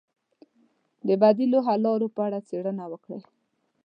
[1.07, 3.21] د بدیلو حل لارو په اړه څېړنه وکړئ.